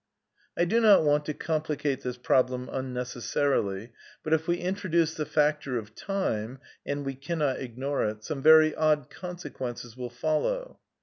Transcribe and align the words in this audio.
I 0.57 0.65
do 0.65 0.81
not 0.81 1.03
want 1.03 1.25
to 1.25 1.33
complicate 1.35 2.01
this 2.01 2.17
problem 2.17 2.69
unnecessarily, 2.71 3.91
but 4.23 4.33
if 4.33 4.47
we 4.47 4.57
introduce 4.57 5.13
the 5.13 5.27
factor 5.27 5.77
of 5.77 5.93
time— 5.93 6.57
and 6.87 7.05
we 7.05 7.13
cannot 7.13 7.59
ignore 7.59 8.05
it— 8.09 8.23
some 8.23 8.41
very 8.41 8.73
odd 8.73 9.11
consequences 9.11 9.95
will 9.95 10.09
follow. 10.09 10.79